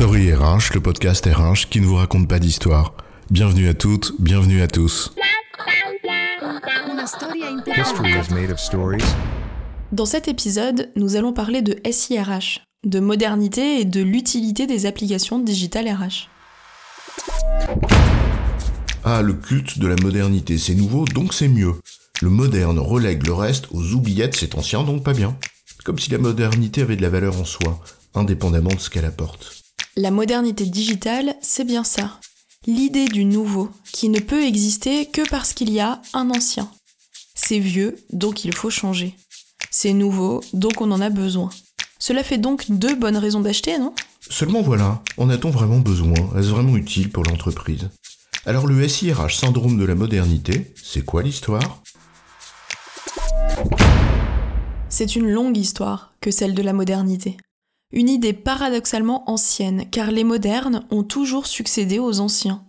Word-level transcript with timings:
Story 0.00 0.32
RH, 0.32 0.72
le 0.72 0.80
podcast 0.80 1.26
RH 1.26 1.68
qui 1.68 1.78
ne 1.78 1.84
vous 1.84 1.96
raconte 1.96 2.26
pas 2.26 2.38
d'histoire. 2.38 2.94
Bienvenue 3.30 3.68
à 3.68 3.74
toutes, 3.74 4.14
bienvenue 4.18 4.62
à 4.62 4.66
tous. 4.66 5.12
Dans 9.92 10.06
cet 10.06 10.26
épisode, 10.26 10.90
nous 10.96 11.16
allons 11.16 11.34
parler 11.34 11.60
de 11.60 11.76
SIRH, 11.84 12.62
de 12.82 12.98
modernité 12.98 13.82
et 13.82 13.84
de 13.84 14.00
l'utilité 14.00 14.66
des 14.66 14.86
applications 14.86 15.38
digitales 15.38 15.90
RH. 15.90 16.30
Ah, 19.04 19.20
le 19.20 19.34
culte 19.34 19.78
de 19.78 19.86
la 19.86 19.96
modernité, 19.96 20.56
c'est 20.56 20.74
nouveau, 20.74 21.04
donc 21.04 21.34
c'est 21.34 21.48
mieux. 21.48 21.74
Le 22.22 22.30
moderne 22.30 22.78
relègue 22.78 23.26
le 23.26 23.34
reste 23.34 23.66
aux 23.70 23.92
oubliettes, 23.92 24.34
c'est 24.34 24.54
ancien, 24.54 24.82
donc 24.82 25.04
pas 25.04 25.12
bien. 25.12 25.36
Comme 25.84 25.98
si 25.98 26.10
la 26.10 26.16
modernité 26.16 26.80
avait 26.80 26.96
de 26.96 27.02
la 27.02 27.10
valeur 27.10 27.38
en 27.38 27.44
soi, 27.44 27.78
indépendamment 28.14 28.70
de 28.70 28.80
ce 28.80 28.88
qu'elle 28.88 29.04
apporte. 29.04 29.60
La 30.02 30.10
modernité 30.10 30.64
digitale, 30.64 31.34
c'est 31.42 31.64
bien 31.64 31.84
ça. 31.84 32.18
L'idée 32.66 33.04
du 33.04 33.26
nouveau, 33.26 33.68
qui 33.92 34.08
ne 34.08 34.18
peut 34.18 34.42
exister 34.42 35.04
que 35.04 35.28
parce 35.28 35.52
qu'il 35.52 35.70
y 35.70 35.78
a 35.78 36.00
un 36.14 36.30
ancien. 36.30 36.70
C'est 37.34 37.58
vieux, 37.58 37.98
donc 38.10 38.46
il 38.46 38.54
faut 38.54 38.70
changer. 38.70 39.14
C'est 39.70 39.92
nouveau, 39.92 40.40
donc 40.54 40.80
on 40.80 40.90
en 40.90 41.02
a 41.02 41.10
besoin. 41.10 41.50
Cela 41.98 42.24
fait 42.24 42.38
donc 42.38 42.64
deux 42.70 42.94
bonnes 42.94 43.18
raisons 43.18 43.40
d'acheter, 43.40 43.78
non? 43.78 43.92
Seulement 44.26 44.62
voilà, 44.62 45.02
en 45.18 45.28
a-t-on 45.28 45.50
vraiment 45.50 45.80
besoin? 45.80 46.14
Est-ce 46.34 46.48
vraiment 46.48 46.78
utile 46.78 47.10
pour 47.10 47.24
l'entreprise? 47.24 47.90
Alors 48.46 48.66
le 48.66 48.88
SIRH 48.88 49.36
syndrome 49.36 49.78
de 49.78 49.84
la 49.84 49.96
modernité, 49.96 50.72
c'est 50.82 51.04
quoi 51.04 51.22
l'histoire? 51.22 51.82
C'est 54.88 55.14
une 55.14 55.28
longue 55.28 55.58
histoire 55.58 56.14
que 56.22 56.30
celle 56.30 56.54
de 56.54 56.62
la 56.62 56.72
modernité. 56.72 57.36
Une 57.92 58.08
idée 58.08 58.32
paradoxalement 58.32 59.28
ancienne, 59.28 59.84
car 59.90 60.12
les 60.12 60.24
modernes 60.24 60.84
ont 60.90 61.02
toujours 61.02 61.46
succédé 61.46 61.98
aux 61.98 62.20
anciens, 62.20 62.64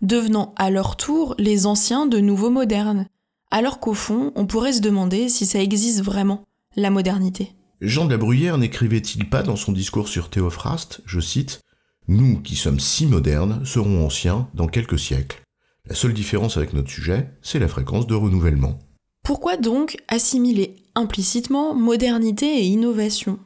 devenant 0.00 0.54
à 0.56 0.70
leur 0.70 0.96
tour 0.96 1.34
les 1.38 1.66
anciens 1.66 2.06
de 2.06 2.20
nouveaux 2.20 2.50
modernes, 2.50 3.06
alors 3.50 3.80
qu'au 3.80 3.92
fond, 3.92 4.32
on 4.34 4.46
pourrait 4.46 4.72
se 4.72 4.80
demander 4.80 5.28
si 5.28 5.44
ça 5.44 5.60
existe 5.60 6.02
vraiment, 6.02 6.44
la 6.74 6.88
modernité. 6.88 7.52
Jean 7.82 8.06
de 8.06 8.12
la 8.12 8.16
Bruyère 8.16 8.56
n'écrivait-il 8.56 9.28
pas 9.28 9.42
dans 9.42 9.56
son 9.56 9.72
discours 9.72 10.08
sur 10.08 10.30
Théophraste, 10.30 11.02
je 11.04 11.20
cite, 11.20 11.60
Nous 12.08 12.40
qui 12.40 12.56
sommes 12.56 12.80
si 12.80 13.06
modernes 13.06 13.66
serons 13.66 14.06
anciens 14.06 14.48
dans 14.54 14.68
quelques 14.68 14.98
siècles. 14.98 15.42
La 15.86 15.94
seule 15.94 16.14
différence 16.14 16.56
avec 16.56 16.72
notre 16.72 16.90
sujet, 16.90 17.28
c'est 17.42 17.58
la 17.58 17.68
fréquence 17.68 18.06
de 18.06 18.14
renouvellement. 18.14 18.78
Pourquoi 19.22 19.58
donc 19.58 19.98
assimiler 20.08 20.76
implicitement 20.94 21.74
modernité 21.74 22.46
et 22.46 22.64
innovation? 22.64 23.38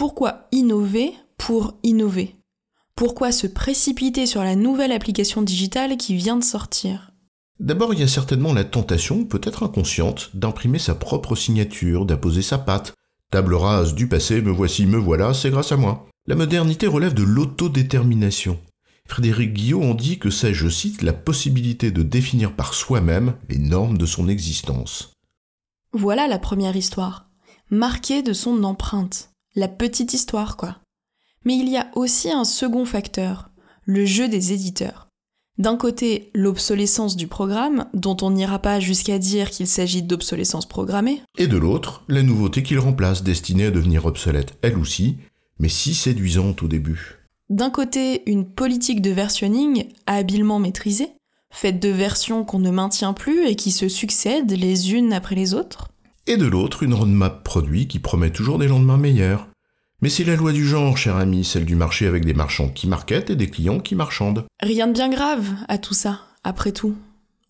Pourquoi 0.00 0.48
innover 0.50 1.12
pour 1.36 1.74
innover? 1.82 2.34
Pourquoi 2.96 3.32
se 3.32 3.46
précipiter 3.46 4.24
sur 4.24 4.42
la 4.42 4.56
nouvelle 4.56 4.92
application 4.92 5.42
digitale 5.42 5.98
qui 5.98 6.16
vient 6.16 6.38
de 6.38 6.42
sortir? 6.42 7.10
D'abord, 7.58 7.92
il 7.92 8.00
y 8.00 8.02
a 8.02 8.08
certainement 8.08 8.54
la 8.54 8.64
tentation, 8.64 9.26
peut-être 9.26 9.62
inconsciente, 9.62 10.30
d'imprimer 10.32 10.78
sa 10.78 10.94
propre 10.94 11.36
signature, 11.36 12.06
d'apposer 12.06 12.40
sa 12.40 12.56
patte. 12.56 12.94
Table 13.30 13.54
rase 13.54 13.94
du 13.94 14.08
passé, 14.08 14.40
me 14.40 14.50
voici, 14.50 14.86
me 14.86 14.96
voilà, 14.96 15.34
c'est 15.34 15.50
grâce 15.50 15.70
à 15.70 15.76
moi. 15.76 16.08
La 16.26 16.34
modernité 16.34 16.86
relève 16.86 17.12
de 17.12 17.22
l'autodétermination. 17.22 18.58
Frédéric 19.06 19.52
Guillot 19.52 19.82
en 19.82 19.92
dit 19.92 20.18
que 20.18 20.30
c'est, 20.30 20.54
je 20.54 20.70
cite, 20.70 21.02
la 21.02 21.12
possibilité 21.12 21.90
de 21.90 22.02
définir 22.02 22.56
par 22.56 22.72
soi-même 22.72 23.34
les 23.50 23.58
normes 23.58 23.98
de 23.98 24.06
son 24.06 24.30
existence. 24.30 25.12
Voilà 25.92 26.26
la 26.26 26.38
première 26.38 26.74
histoire, 26.74 27.28
marquée 27.68 28.22
de 28.22 28.32
son 28.32 28.64
empreinte, 28.64 29.29
la 29.54 29.68
petite 29.68 30.14
histoire 30.14 30.56
quoi. 30.56 30.78
Mais 31.44 31.56
il 31.56 31.68
y 31.68 31.76
a 31.76 31.90
aussi 31.94 32.30
un 32.30 32.44
second 32.44 32.84
facteur, 32.84 33.50
le 33.84 34.04
jeu 34.04 34.28
des 34.28 34.52
éditeurs. 34.52 35.08
D'un 35.58 35.76
côté, 35.76 36.30
l'obsolescence 36.34 37.16
du 37.16 37.26
programme, 37.26 37.86
dont 37.92 38.16
on 38.22 38.30
n'ira 38.30 38.58
pas 38.60 38.80
jusqu'à 38.80 39.18
dire 39.18 39.50
qu'il 39.50 39.66
s'agit 39.66 40.02
d'obsolescence 40.02 40.66
programmée, 40.66 41.20
Et 41.36 41.48
de 41.48 41.58
l'autre, 41.58 42.02
la 42.08 42.22
nouveauté 42.22 42.62
qu'il 42.62 42.78
remplace, 42.78 43.22
destinée 43.22 43.66
à 43.66 43.70
devenir 43.70 44.06
obsolète 44.06 44.54
elle 44.62 44.78
aussi, 44.78 45.18
mais 45.58 45.68
si 45.68 45.94
séduisante 45.94 46.62
au 46.62 46.68
début. 46.68 47.18
D'un 47.50 47.68
côté, 47.68 48.22
une 48.30 48.46
politique 48.46 49.02
de 49.02 49.10
versionning 49.10 49.88
habilement 50.06 50.58
maîtrisée, 50.58 51.10
faite 51.50 51.80
de 51.80 51.88
versions 51.90 52.44
qu'on 52.44 52.60
ne 52.60 52.70
maintient 52.70 53.12
plus 53.12 53.46
et 53.46 53.56
qui 53.56 53.70
se 53.70 53.88
succèdent 53.88 54.52
les 54.52 54.94
unes 54.94 55.12
après 55.12 55.34
les 55.34 55.52
autres. 55.52 55.89
Et 56.30 56.36
de 56.36 56.46
l'autre, 56.46 56.84
une 56.84 56.94
roadmap 56.94 57.42
produit 57.42 57.88
qui 57.88 57.98
promet 57.98 58.30
toujours 58.30 58.60
des 58.60 58.68
lendemains 58.68 58.96
meilleurs. 58.96 59.48
Mais 60.00 60.08
c'est 60.08 60.22
la 60.22 60.36
loi 60.36 60.52
du 60.52 60.64
genre, 60.64 60.96
cher 60.96 61.16
ami, 61.16 61.42
celle 61.42 61.64
du 61.64 61.74
marché 61.74 62.06
avec 62.06 62.24
des 62.24 62.34
marchands 62.34 62.68
qui 62.68 62.86
marketent 62.86 63.30
et 63.30 63.34
des 63.34 63.50
clients 63.50 63.80
qui 63.80 63.96
marchandent. 63.96 64.44
Rien 64.62 64.86
de 64.86 64.92
bien 64.92 65.08
grave 65.08 65.48
à 65.66 65.76
tout 65.76 65.92
ça, 65.92 66.20
après 66.44 66.70
tout. 66.70 66.94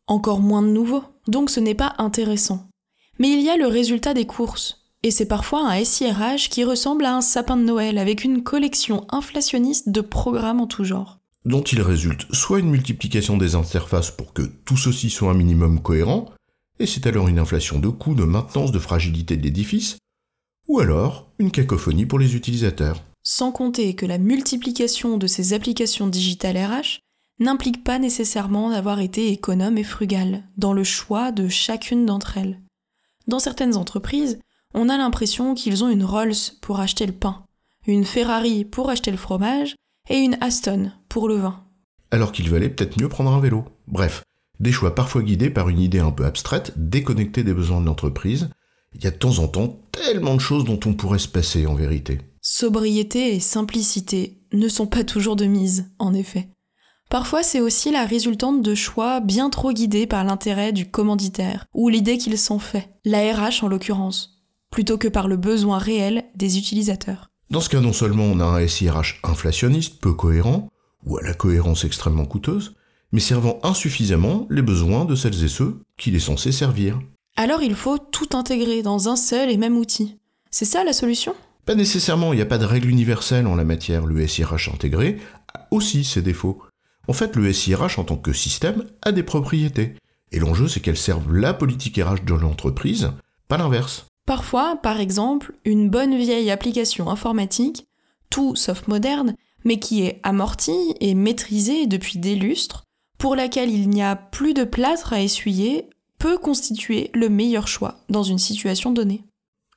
Encore 0.06 0.40
moins 0.40 0.62
de 0.62 0.68
nouveau, 0.68 1.04
donc 1.28 1.50
ce 1.50 1.60
n'est 1.60 1.74
pas 1.74 1.94
intéressant. 1.98 2.70
Mais 3.18 3.30
il 3.30 3.42
y 3.42 3.50
a 3.50 3.58
le 3.58 3.66
résultat 3.66 4.14
des 4.14 4.24
courses. 4.24 4.78
Et 5.02 5.10
c'est 5.10 5.28
parfois 5.28 5.70
un 5.70 5.84
SIRH 5.84 6.48
qui 6.48 6.64
ressemble 6.64 7.04
à 7.04 7.14
un 7.14 7.20
sapin 7.20 7.58
de 7.58 7.64
Noël 7.64 7.98
avec 7.98 8.24
une 8.24 8.42
collection 8.42 9.06
inflationniste 9.10 9.90
de 9.90 10.00
programmes 10.00 10.60
en 10.62 10.66
tout 10.66 10.84
genre. 10.84 11.18
dont 11.44 11.62
il 11.62 11.82
résulte 11.82 12.26
soit 12.34 12.60
une 12.60 12.70
multiplication 12.70 13.36
des 13.36 13.56
interfaces 13.56 14.10
pour 14.10 14.32
que 14.32 14.42
tout 14.64 14.78
ceci 14.78 15.10
soit 15.10 15.32
un 15.32 15.34
minimum 15.34 15.80
cohérent, 15.82 16.30
et 16.80 16.86
c'est 16.86 17.06
alors 17.06 17.28
une 17.28 17.38
inflation 17.38 17.78
de 17.78 17.88
coûts, 17.88 18.14
de 18.14 18.24
maintenance, 18.24 18.72
de 18.72 18.78
fragilité 18.78 19.36
de 19.36 19.42
l'édifice, 19.42 19.98
ou 20.66 20.80
alors 20.80 21.30
une 21.38 21.50
cacophonie 21.50 22.06
pour 22.06 22.18
les 22.18 22.34
utilisateurs. 22.34 23.04
Sans 23.22 23.52
compter 23.52 23.94
que 23.94 24.06
la 24.06 24.16
multiplication 24.16 25.18
de 25.18 25.26
ces 25.26 25.52
applications 25.52 26.06
digitales 26.06 26.56
RH 26.56 27.00
n'implique 27.38 27.84
pas 27.84 27.98
nécessairement 27.98 28.70
d'avoir 28.70 29.00
été 29.00 29.30
économe 29.30 29.76
et 29.76 29.84
frugal 29.84 30.44
dans 30.56 30.72
le 30.72 30.84
choix 30.84 31.32
de 31.32 31.48
chacune 31.48 32.06
d'entre 32.06 32.38
elles. 32.38 32.58
Dans 33.26 33.38
certaines 33.38 33.76
entreprises, 33.76 34.38
on 34.72 34.88
a 34.88 34.96
l'impression 34.96 35.54
qu'ils 35.54 35.84
ont 35.84 35.90
une 35.90 36.04
Rolls 36.04 36.32
pour 36.62 36.80
acheter 36.80 37.04
le 37.04 37.12
pain, 37.12 37.44
une 37.86 38.04
Ferrari 38.04 38.64
pour 38.64 38.88
acheter 38.88 39.10
le 39.10 39.16
fromage 39.18 39.76
et 40.08 40.16
une 40.16 40.38
Aston 40.40 40.92
pour 41.10 41.28
le 41.28 41.36
vin. 41.36 41.62
Alors 42.10 42.32
qu'il 42.32 42.48
valait 42.48 42.70
peut-être 42.70 42.98
mieux 42.98 43.08
prendre 43.08 43.32
un 43.32 43.40
vélo. 43.40 43.64
Bref, 43.86 44.22
des 44.60 44.72
choix 44.72 44.94
parfois 44.94 45.22
guidés 45.22 45.50
par 45.50 45.68
une 45.68 45.80
idée 45.80 45.98
un 45.98 46.12
peu 46.12 46.24
abstraite, 46.24 46.74
déconnectée 46.76 47.42
des 47.42 47.54
besoins 47.54 47.80
de 47.80 47.86
l'entreprise. 47.86 48.50
Il 48.94 49.02
y 49.02 49.06
a 49.06 49.10
de 49.10 49.16
temps 49.16 49.38
en 49.38 49.48
temps 49.48 49.80
tellement 49.90 50.34
de 50.34 50.40
choses 50.40 50.64
dont 50.64 50.78
on 50.84 50.94
pourrait 50.94 51.18
se 51.18 51.28
passer 51.28 51.66
en 51.66 51.74
vérité. 51.74 52.18
Sobriété 52.42 53.34
et 53.34 53.40
simplicité 53.40 54.42
ne 54.52 54.68
sont 54.68 54.86
pas 54.86 55.04
toujours 55.04 55.36
de 55.36 55.46
mise, 55.46 55.90
en 55.98 56.12
effet. 56.12 56.50
Parfois, 57.08 57.42
c'est 57.42 57.60
aussi 57.60 57.90
la 57.90 58.04
résultante 58.04 58.62
de 58.62 58.74
choix 58.74 59.20
bien 59.20 59.50
trop 59.50 59.72
guidés 59.72 60.06
par 60.06 60.24
l'intérêt 60.24 60.72
du 60.72 60.88
commanditaire, 60.88 61.66
ou 61.74 61.88
l'idée 61.88 62.18
qu'il 62.18 62.38
s'en 62.38 62.58
fait, 62.58 62.88
la 63.04 63.34
RH 63.34 63.64
en 63.64 63.68
l'occurrence, 63.68 64.40
plutôt 64.70 64.96
que 64.96 65.08
par 65.08 65.26
le 65.26 65.36
besoin 65.36 65.78
réel 65.78 66.24
des 66.36 66.58
utilisateurs. 66.58 67.30
Dans 67.50 67.60
ce 67.60 67.68
cas, 67.68 67.80
non 67.80 67.92
seulement 67.92 68.24
on 68.24 68.38
a 68.38 68.44
un 68.44 68.66
SIRH 68.66 69.20
inflationniste, 69.24 70.00
peu 70.00 70.12
cohérent, 70.12 70.68
ou 71.04 71.16
à 71.18 71.22
la 71.22 71.34
cohérence 71.34 71.84
extrêmement 71.84 72.26
coûteuse, 72.26 72.76
mais 73.12 73.20
servant 73.20 73.58
insuffisamment 73.62 74.46
les 74.50 74.62
besoins 74.62 75.04
de 75.04 75.14
celles 75.14 75.44
et 75.44 75.48
ceux 75.48 75.80
qu'il 75.96 76.14
est 76.14 76.20
censé 76.20 76.52
servir. 76.52 77.00
Alors 77.36 77.62
il 77.62 77.74
faut 77.74 77.98
tout 77.98 78.28
intégrer 78.32 78.82
dans 78.82 79.08
un 79.08 79.16
seul 79.16 79.50
et 79.50 79.56
même 79.56 79.76
outil. 79.76 80.16
C'est 80.50 80.64
ça 80.64 80.84
la 80.84 80.92
solution? 80.92 81.34
Pas 81.64 81.74
nécessairement, 81.74 82.32
il 82.32 82.36
n'y 82.36 82.42
a 82.42 82.46
pas 82.46 82.58
de 82.58 82.64
règle 82.64 82.88
universelle 82.88 83.46
en 83.46 83.54
la 83.54 83.64
matière. 83.64 84.06
Le 84.06 84.26
SIRH 84.26 84.70
intégré 84.72 85.18
a 85.54 85.68
aussi 85.70 86.04
ses 86.04 86.22
défauts. 86.22 86.62
En 87.06 87.12
fait, 87.12 87.36
le 87.36 87.52
SIRH 87.52 87.98
en 87.98 88.04
tant 88.04 88.16
que 88.16 88.32
système 88.32 88.86
a 89.02 89.12
des 89.12 89.22
propriétés. 89.22 89.94
Et 90.32 90.38
l'enjeu, 90.38 90.68
c'est 90.68 90.80
qu'elle 90.80 90.96
serve 90.96 91.34
la 91.34 91.54
politique 91.54 91.96
RH 91.96 92.24
de 92.24 92.34
l'entreprise, 92.34 93.12
pas 93.48 93.58
l'inverse. 93.58 94.06
Parfois, 94.26 94.76
par 94.76 95.00
exemple, 95.00 95.54
une 95.64 95.90
bonne 95.90 96.16
vieille 96.16 96.50
application 96.50 97.10
informatique, 97.10 97.86
tout 98.30 98.54
sauf 98.54 98.86
moderne, 98.86 99.34
mais 99.64 99.78
qui 99.78 100.02
est 100.02 100.20
amortie 100.22 100.94
et 101.00 101.14
maîtrisée 101.14 101.86
depuis 101.86 102.18
des 102.18 102.36
lustres, 102.36 102.84
pour 103.20 103.36
laquelle 103.36 103.70
il 103.70 103.90
n'y 103.90 104.02
a 104.02 104.16
plus 104.16 104.54
de 104.54 104.64
plâtre 104.64 105.12
à 105.12 105.20
essuyer, 105.20 105.90
peut 106.18 106.38
constituer 106.38 107.10
le 107.12 107.28
meilleur 107.28 107.68
choix 107.68 108.00
dans 108.08 108.22
une 108.22 108.38
situation 108.38 108.92
donnée. 108.92 109.24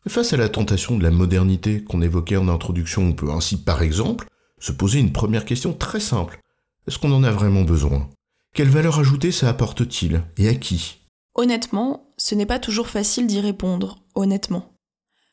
Face 0.07 0.31
à 0.31 0.37
la 0.37 0.47
tentation 0.47 0.97
de 0.97 1.03
la 1.03 1.11
modernité 1.11 1.83
qu'on 1.83 2.01
évoquait 2.01 2.37
en 2.37 2.47
introduction, 2.47 3.03
on 3.03 3.13
peut 3.13 3.31
ainsi, 3.31 3.57
par 3.57 3.81
exemple, 3.81 4.27
se 4.59 4.71
poser 4.71 4.99
une 4.99 5.11
première 5.11 5.43
question 5.43 5.73
très 5.73 5.99
simple. 5.99 6.39
Est-ce 6.87 6.97
qu'on 6.97 7.11
en 7.11 7.23
a 7.25 7.31
vraiment 7.31 7.63
besoin? 7.63 8.09
Quelle 8.55 8.69
valeur 8.69 8.99
ajoutée 8.99 9.33
ça 9.33 9.49
apporte-t-il? 9.49 10.23
Et 10.37 10.47
à 10.47 10.55
qui? 10.55 11.01
Honnêtement, 11.35 12.07
ce 12.15 12.35
n'est 12.35 12.45
pas 12.45 12.59
toujours 12.59 12.87
facile 12.87 13.27
d'y 13.27 13.41
répondre, 13.41 13.99
honnêtement. 14.15 14.71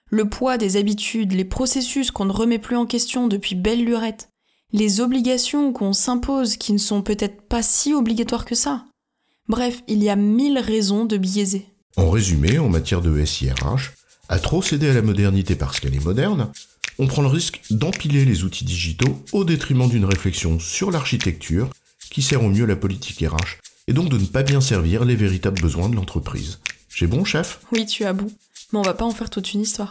Le 0.06 0.28
poids 0.28 0.58
des 0.58 0.76
habitudes, 0.76 1.32
les 1.32 1.44
processus 1.44 2.10
qu'on 2.10 2.24
ne 2.24 2.32
remet 2.32 2.58
plus 2.58 2.76
en 2.76 2.86
question 2.86 3.28
depuis 3.28 3.54
belle 3.54 3.84
lurette, 3.84 4.30
les 4.72 5.00
obligations 5.00 5.72
qu'on 5.72 5.92
s'impose 5.92 6.56
qui 6.56 6.72
ne 6.72 6.78
sont 6.78 7.02
peut-être 7.02 7.42
pas 7.42 7.62
si 7.62 7.92
obligatoires 7.92 8.44
que 8.44 8.54
ça. 8.54 8.84
Bref, 9.48 9.82
il 9.88 10.02
y 10.02 10.08
a 10.08 10.16
mille 10.16 10.58
raisons 10.58 11.04
de 11.04 11.16
biaiser. 11.16 11.66
En 11.96 12.10
résumé, 12.10 12.58
en 12.58 12.68
matière 12.68 13.00
de 13.00 13.24
SIRH, 13.24 13.92
à 14.28 14.38
trop 14.38 14.62
céder 14.62 14.90
à 14.90 14.94
la 14.94 15.02
modernité 15.02 15.56
parce 15.56 15.80
qu'elle 15.80 15.94
est 15.94 16.04
moderne, 16.04 16.52
on 16.98 17.08
prend 17.08 17.22
le 17.22 17.28
risque 17.28 17.60
d'empiler 17.70 18.24
les 18.24 18.44
outils 18.44 18.64
digitaux 18.64 19.22
au 19.32 19.44
détriment 19.44 19.88
d'une 19.88 20.04
réflexion 20.04 20.60
sur 20.60 20.90
l'architecture 20.90 21.68
qui 22.10 22.22
sert 22.22 22.44
au 22.44 22.48
mieux 22.48 22.66
la 22.66 22.76
politique 22.76 23.26
RH 23.26 23.58
et 23.88 23.92
donc 23.92 24.08
de 24.08 24.18
ne 24.18 24.26
pas 24.26 24.44
bien 24.44 24.60
servir 24.60 25.04
les 25.04 25.16
véritables 25.16 25.60
besoins 25.60 25.88
de 25.88 25.96
l'entreprise. 25.96 26.60
J'ai 26.94 27.08
bon, 27.08 27.24
chef? 27.24 27.60
Oui, 27.72 27.86
tu 27.86 28.04
as 28.04 28.12
bout. 28.12 28.30
Mais 28.72 28.78
on 28.78 28.82
va 28.82 28.94
pas 28.94 29.04
en 29.04 29.10
faire 29.10 29.30
toute 29.30 29.52
une 29.52 29.62
histoire. 29.62 29.90